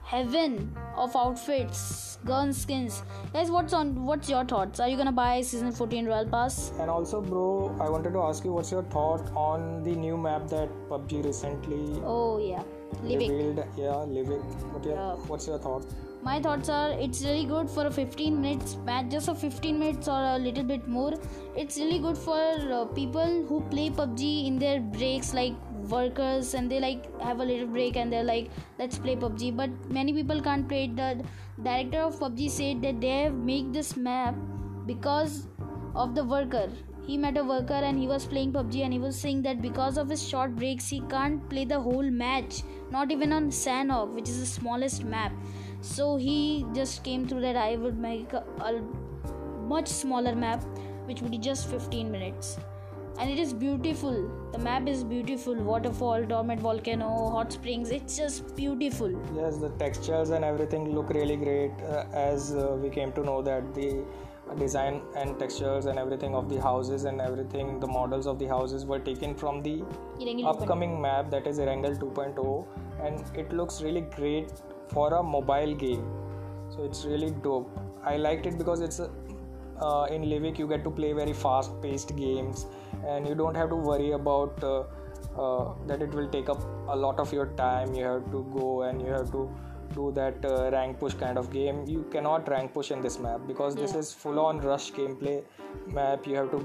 heaven 0.04 0.74
of 0.96 1.16
outfits, 1.16 2.18
gun 2.24 2.52
skins. 2.52 3.02
Guys, 3.32 3.50
what's 3.50 3.72
on 3.72 4.04
what's 4.04 4.28
your 4.28 4.44
thoughts? 4.44 4.80
Are 4.80 4.88
you 4.88 4.96
gonna 4.96 5.12
buy 5.12 5.40
season 5.40 5.72
14 5.72 6.06
Royal 6.06 6.26
Pass? 6.26 6.72
and 6.78 6.88
also 6.90 7.20
bro 7.20 7.74
i 7.80 7.88
wanted 7.88 8.12
to 8.12 8.20
ask 8.20 8.44
you 8.44 8.52
what's 8.52 8.70
your 8.70 8.82
thought 8.84 9.30
on 9.34 9.82
the 9.82 9.94
new 10.04 10.16
map 10.16 10.46
that 10.48 10.68
pubg 10.90 11.12
recently 11.24 12.00
Oh 12.04 12.38
yeah. 12.38 12.62
Livik. 13.04 13.28
revealed 13.30 13.58
yeah 13.76 14.04
Livik 14.16 14.42
what 14.72 14.84
your, 14.84 14.94
Yeah. 14.96 15.14
what's 15.30 15.46
your 15.52 15.58
thought 15.68 15.86
My 16.26 16.36
thoughts 16.44 16.68
are 16.76 16.90
it's 17.02 17.18
really 17.24 17.44
good 17.50 17.68
for 17.72 17.82
a 17.88 17.90
15 17.96 18.38
minutes 18.44 18.70
match, 18.86 19.10
just 19.10 19.28
a 19.32 19.34
15 19.42 19.76
minutes 19.82 20.08
or 20.14 20.16
a 20.30 20.38
little 20.44 20.64
bit 20.70 20.88
more. 20.94 21.12
It's 21.62 21.76
really 21.82 21.98
good 22.06 22.18
for 22.22 22.38
uh, 22.78 22.78
people 22.96 23.36
who 23.50 23.60
play 23.74 23.84
PUBG 23.98 24.30
in 24.48 24.58
their 24.62 24.80
breaks, 24.96 25.30
like 25.38 25.54
workers, 25.92 26.54
and 26.54 26.68
they 26.74 26.80
like 26.86 27.06
have 27.28 27.44
a 27.44 27.46
little 27.50 27.68
break 27.76 28.00
and 28.02 28.12
they're 28.16 28.24
like, 28.32 28.50
let's 28.80 28.98
play 29.04 29.14
PUBG. 29.26 29.52
But 29.60 29.70
many 29.98 30.16
people 30.18 30.42
can't 30.48 30.68
play 30.72 30.82
it. 30.88 30.96
The 30.96 31.10
director 31.68 32.00
of 32.08 32.18
PUBG 32.24 32.50
said 32.58 32.82
that 32.88 33.00
they 33.06 33.14
have 33.22 33.38
made 33.52 33.72
this 33.80 33.96
map 33.96 34.34
because 34.92 35.38
of 35.94 36.16
the 36.16 36.24
worker. 36.36 36.66
He 37.06 37.16
met 37.16 37.36
a 37.36 37.44
worker 37.44 37.80
and 37.88 37.98
he 37.98 38.08
was 38.08 38.26
playing 38.26 38.52
PUBG 38.52 38.82
and 38.82 38.92
he 38.92 38.98
was 38.98 39.16
saying 39.16 39.42
that 39.42 39.62
because 39.62 39.96
of 39.96 40.08
his 40.08 40.28
short 40.28 40.56
breaks, 40.56 40.88
he 40.88 41.00
can't 41.02 41.48
play 41.48 41.64
the 41.64 41.78
whole 41.78 42.10
match, 42.10 42.62
not 42.90 43.12
even 43.12 43.32
on 43.32 43.50
Sanhok, 43.50 44.12
which 44.12 44.28
is 44.28 44.40
the 44.40 44.46
smallest 44.46 45.04
map. 45.04 45.32
So 45.82 46.16
he 46.16 46.66
just 46.74 47.04
came 47.04 47.28
through 47.28 47.42
that 47.42 47.56
I 47.56 47.76
would 47.76 47.96
make 47.96 48.32
a, 48.32 48.42
a 48.58 48.82
much 49.68 49.86
smaller 49.86 50.34
map, 50.34 50.64
which 51.04 51.22
would 51.22 51.30
be 51.30 51.38
just 51.38 51.68
15 51.70 52.10
minutes. 52.10 52.58
And 53.20 53.30
it 53.30 53.38
is 53.38 53.54
beautiful. 53.54 54.28
The 54.52 54.58
map 54.58 54.88
is 54.88 55.04
beautiful. 55.04 55.54
Waterfall, 55.54 56.24
dormant 56.24 56.60
volcano, 56.60 57.30
hot 57.30 57.52
springs. 57.52 57.90
It's 57.90 58.16
just 58.16 58.54
beautiful. 58.56 59.10
yes 59.34 59.58
the 59.58 59.70
textures 59.84 60.30
and 60.30 60.44
everything 60.44 60.92
look 60.94 61.10
really 61.10 61.36
great 61.36 61.72
uh, 61.82 62.04
as 62.12 62.52
uh, 62.52 62.76
we 62.82 62.90
came 62.90 63.12
to 63.12 63.22
know 63.22 63.40
that 63.42 63.74
the 63.74 64.04
design 64.54 65.02
and 65.16 65.38
textures 65.38 65.86
and 65.86 65.98
everything 65.98 66.34
of 66.34 66.48
the 66.48 66.60
houses 66.60 67.04
and 67.04 67.20
everything 67.20 67.80
the 67.80 67.86
models 67.86 68.26
of 68.26 68.38
the 68.38 68.46
houses 68.46 68.84
were 68.84 68.98
taken 68.98 69.34
from 69.34 69.62
the 69.62 69.82
Erangel 70.20 70.46
upcoming 70.46 71.00
map 71.00 71.30
that 71.30 71.46
is 71.46 71.58
Erangel 71.58 71.98
2.0 71.98 72.66
and 73.04 73.24
it 73.36 73.52
looks 73.52 73.82
really 73.82 74.02
great 74.02 74.52
for 74.88 75.12
a 75.14 75.22
mobile 75.22 75.74
game. 75.74 76.06
So 76.70 76.84
it's 76.84 77.04
really 77.04 77.30
dope. 77.42 77.70
I 78.04 78.16
liked 78.16 78.46
it 78.46 78.56
because 78.56 78.80
it's 78.80 79.00
a, 79.00 79.10
uh, 79.80 80.06
in 80.10 80.22
Livik 80.22 80.58
you 80.58 80.66
get 80.66 80.84
to 80.84 80.90
play 80.90 81.12
very 81.12 81.32
fast 81.32 81.80
paced 81.82 82.16
games 82.16 82.66
and 83.06 83.26
you 83.28 83.34
don't 83.34 83.54
have 83.54 83.68
to 83.70 83.76
worry 83.76 84.12
about 84.12 84.62
uh, 84.62 84.84
uh, 85.38 85.74
that 85.86 86.00
it 86.02 86.10
will 86.12 86.28
take 86.28 86.48
up 86.48 86.62
a 86.88 86.96
lot 86.96 87.18
of 87.18 87.32
your 87.32 87.46
time. 87.56 87.94
You 87.94 88.04
have 88.04 88.30
to 88.30 88.46
go 88.56 88.82
and 88.82 89.02
you 89.02 89.08
have 89.08 89.30
to 89.32 89.50
do 89.94 90.10
that 90.12 90.44
uh, 90.44 90.70
rank 90.72 90.98
push 90.98 91.14
kind 91.14 91.38
of 91.38 91.50
game 91.52 91.84
you 91.86 92.04
cannot 92.10 92.48
rank 92.48 92.72
push 92.74 92.90
in 92.90 93.00
this 93.00 93.18
map 93.18 93.40
because 93.46 93.74
this 93.74 93.94
is 93.94 94.12
full 94.12 94.38
on 94.40 94.60
rush 94.60 94.92
gameplay 94.92 95.42
map 95.86 96.26
you 96.26 96.36
have 96.36 96.50
to 96.50 96.60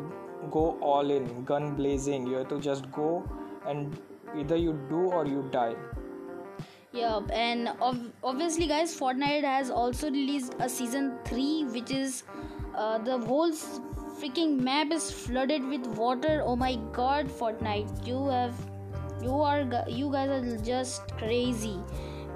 go 0.51 0.77
all 0.81 1.09
in 1.11 1.43
gun 1.45 1.75
blazing 1.75 2.25
you 2.27 2.35
have 2.37 2.49
to 2.49 2.59
just 2.59 2.91
go 2.91 3.23
and 3.67 3.99
either 4.37 4.55
you 4.55 4.73
do 4.89 5.01
or 5.19 5.25
you 5.25 5.47
die 5.51 5.75
Yeah, 6.93 7.21
and 7.31 7.69
ov- 7.79 8.11
obviously, 8.29 8.65
guys, 8.67 8.93
Fortnite 8.99 9.45
has 9.49 9.69
also 9.81 10.09
released 10.11 10.55
a 10.59 10.67
season 10.67 11.05
3, 11.25 11.63
which 11.75 11.89
is 11.89 12.23
uh, 12.75 12.97
the 12.97 13.17
whole 13.19 13.53
freaking 14.21 14.59
map 14.59 14.91
is 14.91 15.09
flooded 15.09 15.69
with 15.73 15.85
water. 16.01 16.41
Oh 16.43 16.55
my 16.55 16.75
god, 16.91 17.27
Fortnite, 17.27 18.05
you 18.05 18.27
have, 18.27 18.53
you 19.21 19.39
are, 19.51 19.61
you 19.87 20.11
guys 20.11 20.29
are 20.29 20.57
just 20.57 21.15
crazy. 21.17 21.77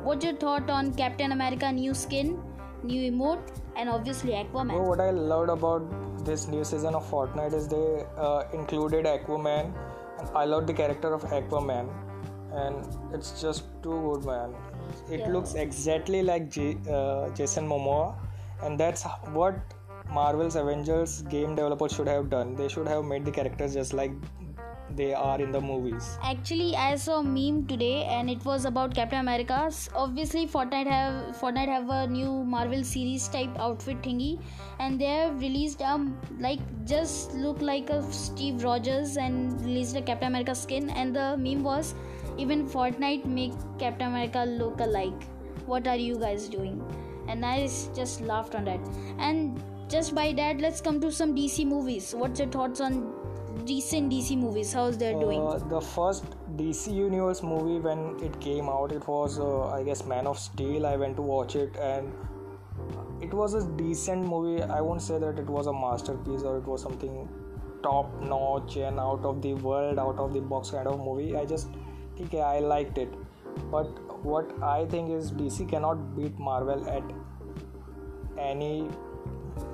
What's 0.05 0.23
your 0.23 0.35
thought 0.35 0.69
on 0.69 0.93
Captain 0.93 1.31
America 1.31 1.71
new 1.71 1.93
skin? 1.93 2.37
new 2.83 3.11
emote, 3.11 3.51
and 3.75 3.89
obviously 3.89 4.33
Aquaman. 4.33 4.69
Bro, 4.69 4.83
what 4.87 4.99
I 4.99 5.09
loved 5.09 5.49
about 5.49 6.25
this 6.25 6.47
new 6.47 6.63
season 6.63 6.93
of 6.93 7.09
Fortnite 7.09 7.53
is 7.59 7.67
they 7.67 8.05
uh, 8.15 8.43
included 8.53 9.05
Aquaman, 9.05 9.71
and 10.19 10.29
I 10.35 10.45
love 10.45 10.67
the 10.67 10.73
character 10.73 11.11
of 11.11 11.23
Aquaman, 11.23 11.89
and 12.53 12.85
it's 13.11 13.41
just 13.41 13.63
too 13.81 13.97
good, 14.03 14.25
man. 14.25 14.53
It 15.09 15.21
Yeah. 15.21 15.29
looks 15.37 15.55
exactly 15.55 16.21
like 16.21 16.51
J- 16.51 16.77
uh, 16.97 17.29
Jason 17.39 17.67
Momoa, 17.67 18.13
and 18.61 18.79
that's 18.79 19.03
what 19.39 19.55
Marvel's 20.19 20.55
Avengers 20.55 21.23
game 21.23 21.55
developers 21.55 21.93
should 21.93 22.07
have 22.07 22.29
done. 22.29 22.53
They 22.55 22.67
should 22.67 22.87
have 22.87 23.03
made 23.03 23.25
the 23.25 23.31
characters 23.31 23.73
just 23.73 23.93
like 23.93 24.11
they 24.95 25.13
are 25.13 25.39
in 25.41 25.51
the 25.51 25.59
movies. 25.59 26.17
Actually, 26.23 26.75
I 26.75 26.95
saw 26.95 27.19
a 27.19 27.23
meme 27.23 27.65
today, 27.67 28.03
and 28.03 28.29
it 28.29 28.43
was 28.45 28.65
about 28.65 28.95
Captain 28.95 29.19
America. 29.19 29.69
Obviously, 29.93 30.47
Fortnite 30.47 30.87
have 30.87 31.35
Fortnite 31.41 31.67
have 31.67 31.89
a 31.89 32.07
new 32.07 32.43
Marvel 32.43 32.83
series 32.83 33.27
type 33.27 33.59
outfit 33.59 34.01
thingy, 34.01 34.39
and 34.79 34.99
they 34.99 35.11
have 35.13 35.39
released 35.39 35.81
um 35.81 36.17
like 36.39 36.59
just 36.85 37.33
look 37.33 37.61
like 37.61 37.89
a 37.89 38.01
Steve 38.11 38.63
Rogers 38.63 39.17
and 39.17 39.61
released 39.61 39.95
a 39.95 40.01
Captain 40.01 40.27
America 40.29 40.55
skin. 40.55 40.89
And 40.89 41.15
the 41.15 41.37
meme 41.37 41.63
was, 41.63 41.93
even 42.37 42.67
Fortnite 42.67 43.25
make 43.25 43.53
Captain 43.79 44.07
America 44.07 44.45
look 44.45 44.79
alike. 44.79 45.29
What 45.65 45.87
are 45.87 46.01
you 46.07 46.17
guys 46.17 46.47
doing? 46.47 46.81
And 47.27 47.45
I 47.45 47.61
just 47.95 48.21
laughed 48.21 48.55
on 48.55 48.65
that. 48.65 48.79
And 49.17 49.63
just 49.89 50.13
by 50.13 50.31
that, 50.33 50.59
let's 50.59 50.81
come 50.81 50.99
to 51.01 51.11
some 51.11 51.35
DC 51.35 51.65
movies. 51.65 52.13
What's 52.15 52.39
your 52.39 52.49
thoughts 52.49 52.81
on 52.81 53.24
recent 53.69 54.11
DC 54.11 54.37
movies? 54.37 54.73
How's 54.73 54.97
they're 54.97 55.19
doing? 55.19 55.41
Uh, 55.41 55.57
the 55.57 55.81
first 55.81 56.25
DC 56.57 56.93
Universe 56.93 57.43
movie 57.43 57.79
when 57.79 58.19
it 58.23 58.39
came 58.39 58.69
out, 58.69 58.91
it 58.91 59.07
was 59.07 59.39
uh, 59.39 59.67
I 59.69 59.83
guess 59.83 60.05
Man 60.05 60.27
of 60.27 60.39
Steel. 60.39 60.85
I 60.85 60.95
went 60.95 61.15
to 61.17 61.21
watch 61.21 61.55
it 61.55 61.75
and 61.77 62.13
it 63.21 63.33
was 63.33 63.53
a 63.53 63.65
decent 63.77 64.25
movie. 64.25 64.61
I 64.63 64.81
won't 64.81 65.01
say 65.01 65.19
that 65.19 65.39
it 65.39 65.47
was 65.47 65.67
a 65.67 65.73
masterpiece 65.73 66.43
or 66.43 66.57
it 66.57 66.65
was 66.65 66.81
something 66.81 67.27
top 67.83 68.21
notch 68.21 68.77
and 68.77 68.99
out 68.99 69.23
of 69.23 69.41
the 69.41 69.53
world, 69.53 69.99
out 69.99 70.17
of 70.17 70.33
the 70.33 70.41
box 70.41 70.71
kind 70.71 70.87
of 70.87 70.99
movie. 70.99 71.35
I 71.35 71.45
just 71.45 71.69
think 72.17 72.33
I 72.33 72.59
liked 72.59 72.97
it. 72.97 73.13
But 73.71 74.23
what 74.23 74.51
I 74.61 74.85
think 74.85 75.11
is 75.11 75.31
DC 75.31 75.69
cannot 75.69 76.15
beat 76.15 76.37
Marvel 76.37 76.87
at 76.89 77.03
any 78.37 78.89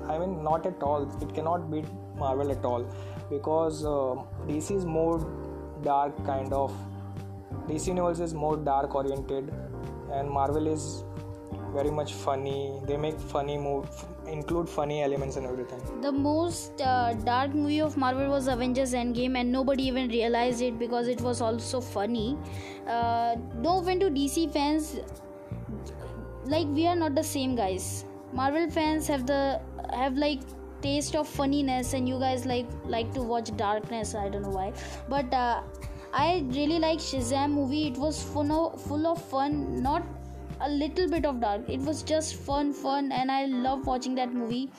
I 0.08 0.18
mean, 0.18 0.42
not 0.42 0.66
at 0.66 0.82
all. 0.82 1.08
It 1.22 1.34
cannot 1.34 1.70
beat 1.70 1.86
Marvel 2.16 2.50
at 2.50 2.64
all 2.64 2.84
because 3.30 3.84
uh, 3.84 4.22
DC 4.48 4.76
is 4.76 4.84
more 4.84 5.26
dark 5.82 6.24
kind 6.24 6.52
of. 6.52 6.72
DC 7.68 7.88
Universe 7.88 8.20
is 8.20 8.34
more 8.34 8.56
dark 8.56 8.94
oriented, 8.94 9.52
and 10.12 10.28
Marvel 10.28 10.66
is 10.66 11.04
very 11.74 11.90
much 11.90 12.12
funny. 12.12 12.80
They 12.86 12.96
make 12.96 13.18
funny 13.18 13.56
move, 13.58 13.88
include 14.26 14.68
funny 14.68 15.02
elements 15.02 15.36
and 15.36 15.46
everything. 15.46 15.80
the 16.02 16.12
most 16.12 16.80
uh, 16.80 17.14
dark 17.28 17.54
movie 17.54 17.80
of 17.80 17.96
Marvel 17.96 18.28
was 18.28 18.48
Avengers 18.48 18.92
Endgame, 18.92 19.38
and 19.38 19.52
nobody 19.52 19.84
even 19.84 20.08
realized 20.08 20.60
it 20.62 20.78
because 20.78 21.08
it 21.08 21.20
was 21.20 21.40
also 21.40 21.80
funny. 21.80 22.36
Uh, 22.86 23.36
no 23.68 23.78
offense 23.78 24.00
to 24.00 24.10
DC 24.10 24.52
fans, 24.52 24.96
like 26.44 26.66
we 26.68 26.86
are 26.86 26.96
not 26.96 27.14
the 27.14 27.24
same 27.24 27.54
guys. 27.54 28.04
Marvel 28.32 28.68
fans 28.70 29.06
have 29.06 29.26
the 29.26 29.60
have 29.92 30.16
like 30.16 30.40
taste 30.80 31.14
of 31.14 31.28
funniness, 31.28 31.92
and 31.92 32.08
you 32.08 32.18
guys 32.18 32.46
like 32.46 32.66
like 32.86 33.12
to 33.14 33.22
watch 33.22 33.54
darkness. 33.56 34.14
I 34.14 34.28
don't 34.28 34.42
know 34.42 34.56
why, 34.60 34.72
but 35.08 35.32
uh, 35.32 35.62
I 36.12 36.44
really 36.50 36.78
like 36.78 36.98
Shazam 36.98 37.52
movie. 37.52 37.86
It 37.88 37.96
was 37.96 38.22
full 38.22 38.52
of, 38.52 38.82
full 38.82 39.06
of 39.06 39.22
fun, 39.30 39.82
not 39.82 40.02
a 40.64 40.68
little 40.68 41.08
bit 41.08 41.24
of 41.26 41.40
dark 41.40 41.68
it 41.68 41.80
was 41.80 42.02
just 42.04 42.36
fun 42.36 42.72
fun 42.72 43.10
and 43.10 43.32
i 43.32 43.46
love 43.46 43.84
watching 43.84 44.14
that 44.14 44.32
movie 44.32 44.70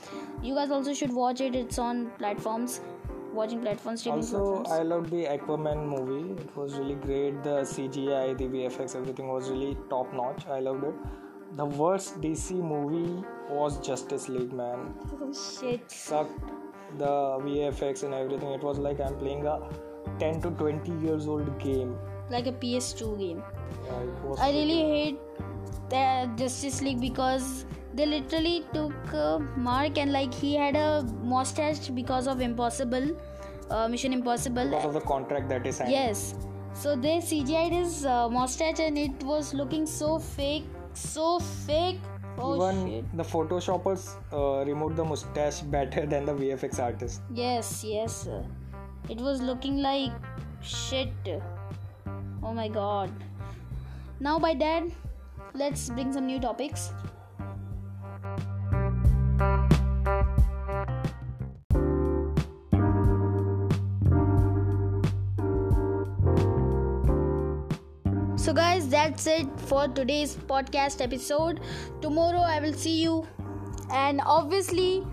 you 0.41 0.55
guys 0.55 0.71
also 0.71 0.93
should 0.93 1.11
watch 1.11 1.41
it 1.41 1.55
it's 1.55 1.77
on 1.77 2.09
platforms 2.19 2.79
watching 3.33 3.59
platforms 3.61 3.99
streaming 3.99 4.21
Also, 4.21 4.39
platforms 4.39 4.71
I 4.71 4.83
loved 4.83 5.09
the 5.09 5.25
Aquaman 5.25 5.85
movie. 5.87 6.41
It 6.41 6.55
was 6.55 6.75
really 6.75 6.95
great. 6.95 7.43
The 7.43 7.61
CGI, 7.73 8.37
the 8.37 8.45
VFX, 8.45 8.95
everything 8.95 9.27
was 9.27 9.49
really 9.49 9.75
top 9.89 10.13
notch. 10.13 10.45
I 10.47 10.59
loved 10.59 10.83
it. 10.83 10.93
The 11.55 11.65
worst 11.65 12.19
DC 12.21 12.51
movie 12.55 13.23
was 13.49 13.79
Justice 13.87 14.27
League, 14.29 14.53
man. 14.53 14.93
oh 15.21 15.31
shit 15.33 15.91
sucked 15.91 16.51
the 16.97 17.05
VFX 17.45 18.03
and 18.03 18.13
everything. 18.13 18.49
It 18.49 18.63
was 18.63 18.79
like 18.79 18.99
I'm 18.99 19.15
playing 19.17 19.45
a 19.45 19.59
10 20.19 20.41
to 20.41 20.51
20 20.51 20.91
years 21.05 21.27
old 21.27 21.51
game. 21.59 21.95
like 22.33 22.47
a 22.49 22.51
ps2 22.59 23.07
game 23.21 23.39
Yeah, 23.85 24.43
i 24.43 24.45
really 24.57 24.77
hate 24.91 25.17
the 25.93 26.03
justice 26.41 26.77
league 26.85 27.01
because 27.01 27.47
they 27.99 28.05
literally 28.11 28.53
took 28.75 29.13
uh, 29.23 29.39
mark 29.65 29.97
and 30.03 30.13
like 30.17 30.37
he 30.43 30.51
had 30.61 30.77
a 30.83 31.03
mustache 31.33 31.89
because 31.99 32.29
of 32.33 32.41
impossible 32.47 33.09
uh, 33.69 33.87
mission 33.95 34.15
impossible 34.19 34.69
because 34.71 34.85
of 34.91 34.95
the 34.99 35.03
contract 35.11 35.49
that 35.49 35.67
is 35.73 35.75
signed. 35.81 35.91
Yes. 35.97 36.23
So 36.83 36.95
they 37.07 37.17
CGI'd 37.31 37.73
his 37.79 37.99
uh, 38.05 38.29
mustache 38.37 38.79
and 38.87 38.97
it 38.97 39.27
was 39.33 39.53
looking 39.53 39.85
so 39.85 40.17
fake, 40.19 40.65
so 41.01 41.39
fake. 41.39 41.99
Oh 42.37 42.55
Even 42.55 42.87
shit. 42.87 43.17
the 43.17 43.23
photoshoppers 43.23 44.15
uh, 44.31 44.65
removed 44.65 44.95
the 44.95 45.05
mustache 45.05 45.61
better 45.61 46.05
than 46.13 46.25
the 46.25 46.33
VFX 46.33 46.79
artist. 46.79 47.21
Yes, 47.33 47.83
yes. 47.83 48.27
It 49.09 49.19
was 49.19 49.41
looking 49.41 49.77
like 49.77 50.11
shit. 50.61 51.09
Oh 52.41 52.53
my 52.53 52.67
god. 52.67 53.11
Now 54.19 54.39
by 54.39 54.53
that, 54.55 54.83
let's 55.53 55.89
bring 55.89 56.11
some 56.13 56.25
new 56.25 56.39
topics. 56.39 56.91
So, 68.43 68.51
guys, 68.51 68.87
that's 68.89 69.25
it 69.27 69.47
for 69.67 69.87
today's 69.87 70.35
podcast 70.35 71.01
episode. 71.01 71.61
Tomorrow, 72.01 72.41
I 72.53 72.59
will 72.59 72.73
see 72.73 72.95
you, 73.01 73.25
and 73.89 74.19
obviously, 74.25 75.05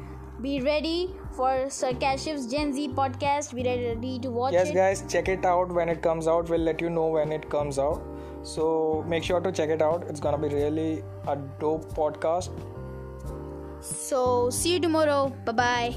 be 0.47 0.61
ready 0.63 1.15
for 1.37 1.53
Sir 1.71 1.93
Kashif's 2.05 2.47
Gen 2.55 2.73
Z 2.79 2.89
podcast. 3.01 3.55
Be 3.55 3.63
ready 3.69 4.19
to 4.27 4.31
watch 4.39 4.53
Yes, 4.55 4.71
it. 4.71 4.75
guys, 4.75 5.05
check 5.09 5.29
it 5.29 5.45
out 5.45 5.71
when 5.79 5.89
it 5.89 6.03
comes 6.03 6.27
out. 6.27 6.49
We'll 6.49 6.67
let 6.71 6.81
you 6.81 6.91
know 6.91 7.07
when 7.19 7.31
it 7.39 7.49
comes 7.49 7.79
out. 7.79 8.03
So 8.43 9.05
make 9.07 9.23
sure 9.23 9.41
to 9.41 9.53
check 9.53 9.69
it 9.79 9.83
out. 9.91 10.05
It's 10.09 10.19
gonna 10.19 10.39
be 10.39 10.49
really 10.57 11.05
a 11.29 11.37
dope 11.61 11.89
podcast. 11.95 12.51
So, 13.81 14.51
see 14.51 14.75
you 14.75 14.81
tomorrow. 14.81 15.21
Bye 15.45 15.53
bye. 15.53 15.97